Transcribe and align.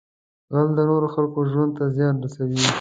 غل 0.53 0.69
د 0.77 0.79
نورو 0.89 1.07
خلکو 1.15 1.39
ژوند 1.51 1.71
ته 1.77 1.83
زیان 1.95 2.15
رسوي 2.23 2.59